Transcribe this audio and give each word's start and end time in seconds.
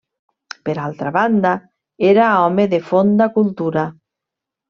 Per 0.67 0.73
altra 0.83 1.11
banda, 1.17 1.51
era 2.13 2.31
home 2.47 2.65
de 2.73 2.81
fonda 2.87 3.31
cultura. 3.39 3.87